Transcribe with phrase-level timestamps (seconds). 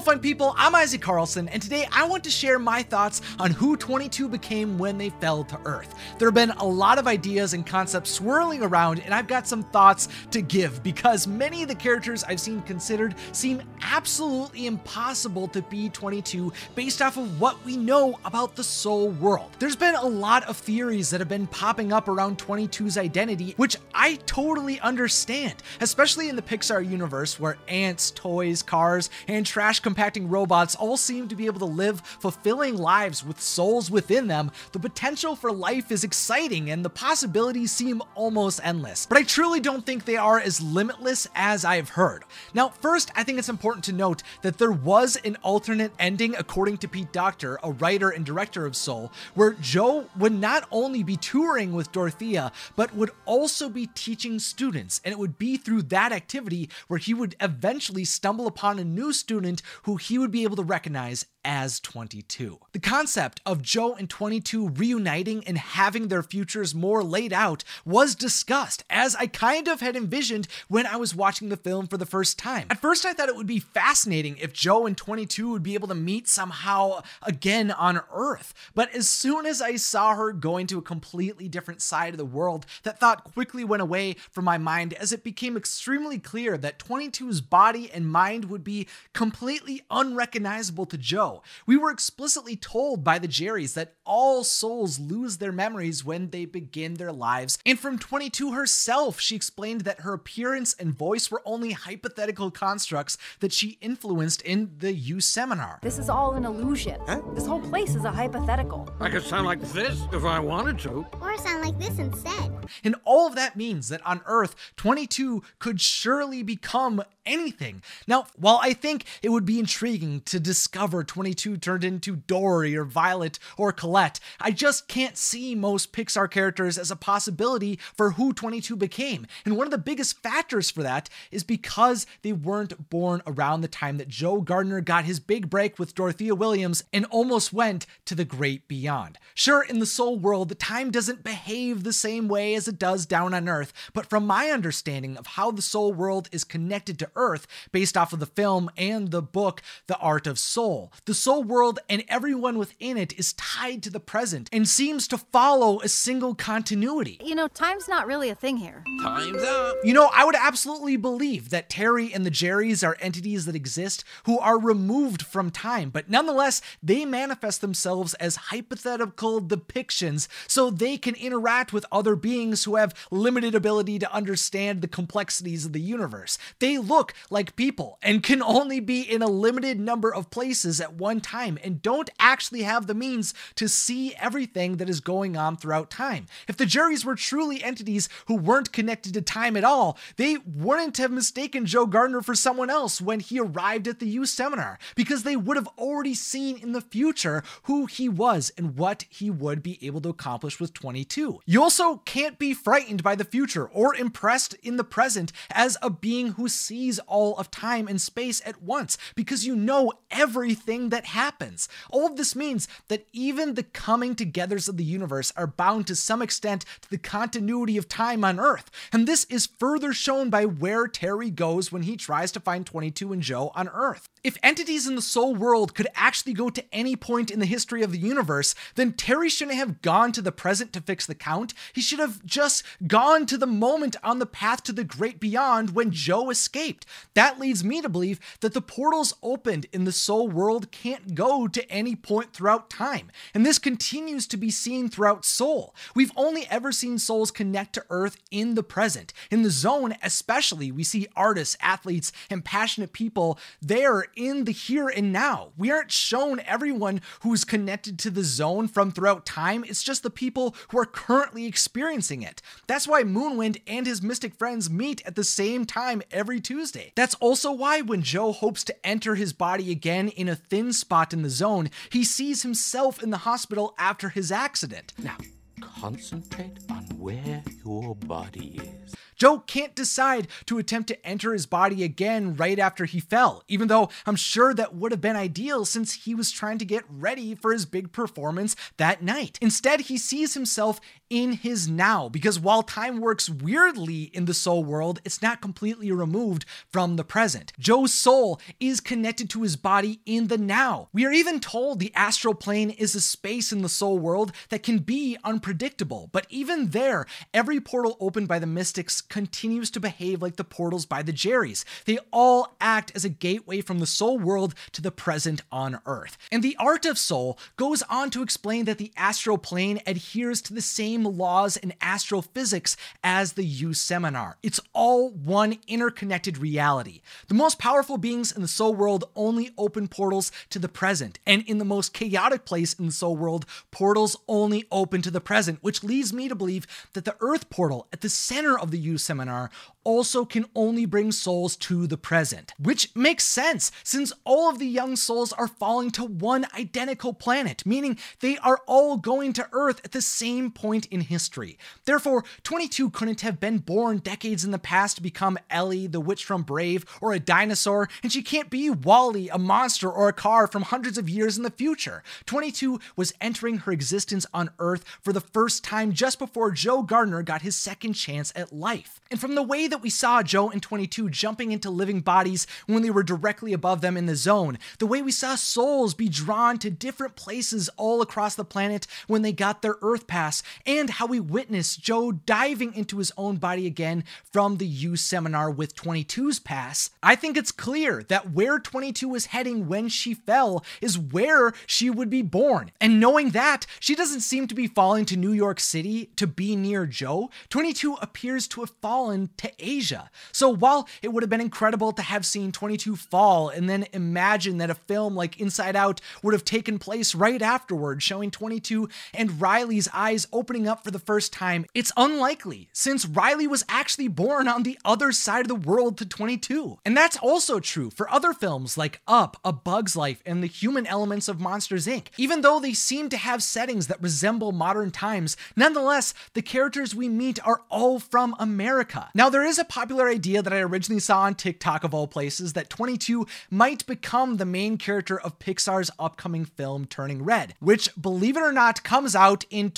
[0.00, 0.54] Hello, fun people.
[0.56, 4.78] I'm Isaac Carlson, and today I want to share my thoughts on who 22 became
[4.78, 5.94] when they fell to Earth.
[6.18, 9.62] There have been a lot of ideas and concepts swirling around, and I've got some
[9.62, 15.60] thoughts to give because many of the characters I've seen considered seem absolutely impossible to
[15.60, 19.50] be 22 based off of what we know about the soul world.
[19.58, 23.76] There's been a lot of theories that have been popping up around 22's identity, which
[23.92, 30.28] I totally understand, especially in the Pixar universe where ants, toys, cars, and trash compacting
[30.28, 34.78] robots all seem to be able to live fulfilling lives with souls within them, the
[34.78, 39.04] potential for life is exciting and the possibilities seem almost endless.
[39.06, 42.22] But I truly don't think they are as limitless as I've heard.
[42.54, 46.76] Now, first, I think it's important to note that there was an alternate ending, according
[46.78, 51.16] to Pete Docter, a writer and director of Soul, where Joe would not only be
[51.16, 55.00] touring with Dorothea, but would also be teaching students.
[55.04, 59.12] And it would be through that activity where he would eventually stumble upon a new
[59.12, 62.58] student who he would be able to recognize as 22.
[62.72, 68.14] The concept of Joe and 22 reuniting and having their futures more laid out was
[68.14, 72.06] discussed, as I kind of had envisioned when I was watching the film for the
[72.06, 72.66] first time.
[72.70, 75.88] At first, I thought it would be fascinating if Joe and 22 would be able
[75.88, 80.78] to meet somehow again on Earth, but as soon as I saw her going to
[80.78, 84.92] a completely different side of the world, that thought quickly went away from my mind
[84.94, 90.98] as it became extremely clear that 22's body and mind would be completely unrecognizable to
[90.98, 96.30] Joe we were explicitly told by the Jerrys that all souls lose their memories when
[96.30, 97.58] they begin their lives.
[97.64, 103.16] And from 22 herself, she explained that her appearance and voice were only hypothetical constructs
[103.40, 105.78] that she influenced in the U seminar.
[105.82, 107.00] This is all an illusion.
[107.06, 107.22] Huh?
[107.34, 108.88] This whole place is a hypothetical.
[109.00, 111.06] I could sound like this if I wanted to.
[111.20, 112.52] Or sound like this instead.
[112.84, 117.82] And all of that means that on Earth, 22 could surely become anything.
[118.06, 122.84] Now, while I think it would be intriguing to discover 22 turned into Dory or
[122.84, 128.32] Violet or Colette, I just can't see most Pixar characters as a possibility for who
[128.32, 129.26] 22 became.
[129.44, 133.68] And one of the biggest factors for that is because they weren't born around the
[133.68, 138.14] time that Joe Gardner got his big break with Dorothea Williams and almost went to
[138.14, 139.18] the great beyond.
[139.34, 143.04] Sure, in the soul world, the time doesn't behave the same way as it does
[143.04, 147.10] down on Earth, but from my understanding of how the soul world is connected to
[147.14, 149.49] Earth based off of the film and the book,
[149.86, 150.92] The Art of Soul.
[151.04, 155.18] The soul world and everyone within it is tied to the present and seems to
[155.18, 157.18] follow a single continuity.
[157.24, 158.84] You know, time's not really a thing here.
[159.02, 159.76] Time's up.
[159.82, 164.04] You know, I would absolutely believe that Terry and the Jerrys are entities that exist
[164.24, 170.96] who are removed from time, but nonetheless, they manifest themselves as hypothetical depictions so they
[170.96, 175.80] can interact with other beings who have limited ability to understand the complexities of the
[175.80, 176.38] universe.
[176.58, 180.94] They look like people and can only be in a limited number of places at
[180.94, 185.56] one time and don't actually have the means to see everything that is going on
[185.56, 186.26] throughout time.
[186.48, 190.98] If the Jerrys were truly entities who weren't connected to time at all, they wouldn't
[190.98, 195.22] have mistaken Joe Gardner for someone else when he arrived at the U seminar because
[195.22, 199.62] they would have already seen in the future who he was and what he would
[199.62, 201.40] be able to accomplish with 22.
[201.46, 205.90] You also can't be frightened by the future or impressed in the present as a
[205.90, 211.04] being who sees all of time and space at once because you know everything that
[211.04, 211.68] happens.
[211.90, 215.94] All of this means that even the coming togethers of the universe are bound to
[215.94, 218.70] some extent to the continuity of time on Earth.
[218.90, 223.12] And this is further shown by where Terry goes when he tries to find 22
[223.12, 224.08] and Joe on Earth.
[224.24, 227.82] If entities in the soul world could actually go to any point in the history
[227.82, 231.52] of the universe, then Terry shouldn't have gone to the present to fix the count.
[231.74, 235.74] He should have just gone to the moment on the path to the great beyond
[235.74, 236.86] when Joe escaped.
[237.14, 241.48] That leads me to believe that the portals opened in the soul world can't go
[241.48, 243.10] to any point throughout time.
[243.34, 245.74] And this continues to be seen throughout Soul.
[245.94, 249.12] We've only ever seen souls connect to Earth in the present.
[249.30, 254.88] In the zone, especially, we see artists, athletes, and passionate people there in the here
[254.88, 255.52] and now.
[255.56, 260.10] We aren't shown everyone who's connected to the zone from throughout time, it's just the
[260.10, 262.42] people who are currently experiencing it.
[262.66, 266.92] That's why Moonwind and his mystic friends meet at the same time every Tuesday.
[266.94, 271.12] That's also why when Joe hopes to enter his body again in a thin spot
[271.12, 274.92] in the zone, he sees himself in the hospital after his accident.
[274.98, 275.16] Now,
[275.60, 278.94] concentrate on where your body is.
[279.20, 283.68] Joe can't decide to attempt to enter his body again right after he fell, even
[283.68, 287.34] though I'm sure that would have been ideal since he was trying to get ready
[287.34, 289.38] for his big performance that night.
[289.42, 290.80] Instead, he sees himself
[291.10, 295.90] in his now because while time works weirdly in the soul world, it's not completely
[295.90, 297.52] removed from the present.
[297.58, 300.88] Joe's soul is connected to his body in the now.
[300.92, 304.62] We are even told the astral plane is a space in the soul world that
[304.62, 310.22] can be unpredictable, but even there, every portal opened by the mystics continues to behave
[310.22, 311.64] like the portals by the Jerrys.
[311.84, 316.16] They all act as a gateway from the soul world to the present on Earth.
[316.30, 320.54] And the art of soul goes on to explain that the astral plane adheres to
[320.54, 324.38] the same laws in astrophysics as the U seminar.
[324.42, 327.02] It's all one interconnected reality.
[327.28, 331.42] The most powerful beings in the soul world only open portals to the present, and
[331.46, 335.58] in the most chaotic place in the soul world, portals only open to the present,
[335.62, 338.98] which leads me to believe that the Earth portal at the center of the U
[338.98, 339.50] seminar
[339.84, 344.66] also can only bring souls to the present, which makes sense since all of the
[344.66, 349.80] young souls are falling to one identical planet, meaning they are all going to Earth
[349.84, 351.58] at the same point in history.
[351.84, 356.24] Therefore, 22 couldn't have been born decades in the past to become Ellie, the witch
[356.24, 360.46] from Brave, or a dinosaur, and she can't be WALL-E, a monster, or a car
[360.46, 362.02] from hundreds of years in the future.
[362.26, 367.22] 22 was entering her existence on Earth for the first time just before Joe Gardner
[367.22, 369.00] got his second chance at life.
[369.10, 372.82] And from the way that we saw Joe and 22 jumping into living bodies when
[372.82, 376.58] they were directly above them in the zone, the way we saw souls be drawn
[376.58, 381.04] to different places all across the planet when they got their Earth pass, and how
[381.04, 386.38] we witness Joe diving into his own body again from the U seminar with 22's
[386.38, 391.52] pass, I think it's clear that where 22 was heading when she fell is where
[391.66, 392.70] she would be born.
[392.80, 396.56] And knowing that, she doesn't seem to be falling to New York City to be
[396.56, 397.30] near Joe.
[397.50, 400.10] 22 appears to have fallen to Asia.
[400.32, 404.58] So while it would have been incredible to have seen 22 fall and then imagine
[404.58, 409.40] that a film like Inside Out would have taken place right afterward, showing 22 and
[409.40, 414.48] Riley's eyes opening up for the first time, it's unlikely since Riley was actually born
[414.48, 416.78] on the other side of the world to 22.
[416.84, 420.86] And that's also true for other films like Up, A Bug's Life, and the human
[420.86, 422.06] elements of Monsters Inc.
[422.16, 427.08] Even though they seem to have settings that resemble modern times, nonetheless, the characters we
[427.08, 429.10] meet are all from America.
[429.14, 432.52] Now, there is a popular idea that I originally saw on TikTok of all places
[432.52, 438.36] that 22 might become the main character of Pixar's upcoming film Turning Red, which, believe
[438.36, 439.70] it or not, comes out in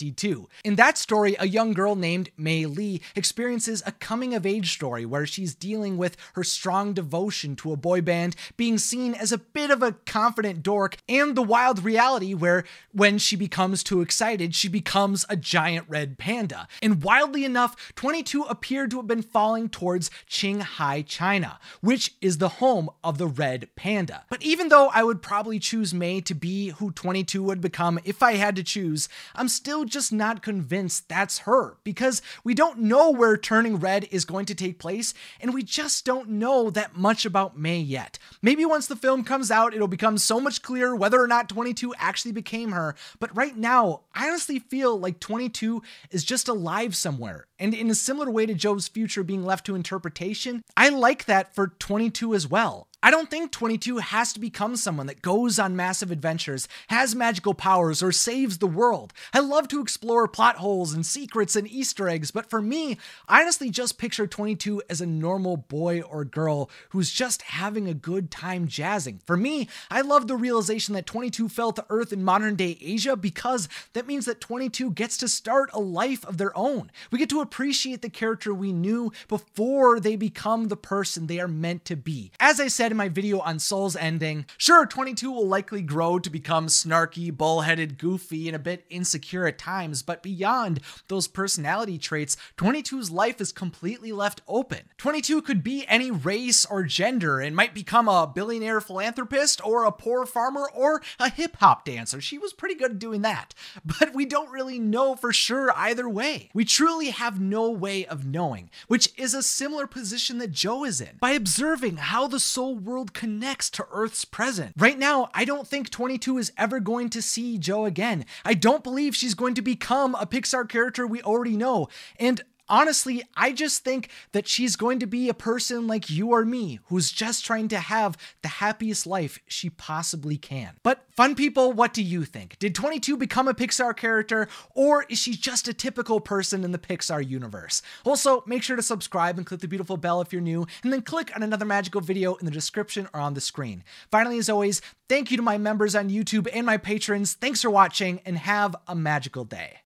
[0.00, 0.48] 2022.
[0.64, 5.04] In that story, a young girl named Mei Lee experiences a coming of age story
[5.04, 9.38] where she's dealing with her strong devotion to a boy band, being seen as a
[9.38, 14.54] bit of a confident dork, and the wild reality where when she becomes too excited,
[14.54, 16.66] she becomes a giant red panda.
[16.82, 22.48] And wildly enough, 22 appeared to have been falling towards Qinghai, China, which is the
[22.60, 24.24] home of the red panda.
[24.30, 28.22] But even though I would probably choose Mei to be who 22 would become if
[28.22, 33.10] I had to choose, I'm still just not convinced that's her because we don't know
[33.10, 37.26] where Turning Red is going to take place and we just don't know that much
[37.26, 38.18] about Mei yet.
[38.40, 41.94] Maybe once the film comes out, it'll become so much clearer whether or not 22
[41.98, 47.46] actually became her, but right now, I honestly feel like 22 is just alive somewhere.
[47.58, 51.54] And in a similar way to Joe's future being left to interpretation, I like that
[51.54, 52.88] for 22 as well.
[53.02, 57.54] I don't think 22 has to become someone that goes on massive adventures, has magical
[57.54, 59.14] powers, or saves the world.
[59.32, 63.40] I love to explore plot holes and secrets and Easter eggs, but for me, I
[63.40, 68.30] honestly just picture 22 as a normal boy or girl who's just having a good
[68.30, 69.20] time jazzing.
[69.24, 73.16] For me, I love the realization that 22 fell to Earth in modern day Asia
[73.16, 76.90] because that means that 22 gets to start a life of their own.
[77.10, 81.48] We get to appreciate the character we knew before they become the person they are
[81.48, 82.30] meant to be.
[82.38, 86.28] As I said, in my video on Soul's ending, sure, 22 will likely grow to
[86.28, 92.36] become snarky, bullheaded, goofy, and a bit insecure at times, but beyond those personality traits,
[92.56, 94.80] 22's life is completely left open.
[94.98, 99.92] 22 could be any race or gender and might become a billionaire philanthropist or a
[99.92, 102.20] poor farmer or a hip hop dancer.
[102.20, 103.54] She was pretty good at doing that,
[103.84, 106.50] but we don't really know for sure either way.
[106.52, 111.00] We truly have no way of knowing, which is a similar position that Joe is
[111.00, 111.18] in.
[111.20, 114.74] By observing how the soul world connects to Earth's present.
[114.76, 118.24] Right now, I don't think 22 is ever going to see Joe again.
[118.44, 121.88] I don't believe she's going to become a Pixar character we already know.
[122.18, 126.44] And honestly, I just think that she's going to be a person like you or
[126.44, 130.76] me who's just trying to have the happiest life she possibly can.
[130.82, 132.58] But fun people, what do you think?
[132.58, 136.78] Did 22 become a Pixar character or is she just a typical person in the
[136.78, 137.82] Pixar universe?
[138.04, 141.02] Also, make sure to subscribe and click the beautiful bell if you're new, and then
[141.02, 143.82] click on another magical video in the description or on the screen.
[144.10, 147.34] Finally, as always, thank you to my members on YouTube and my patrons.
[147.34, 149.78] Thanks for watching and have a magical day.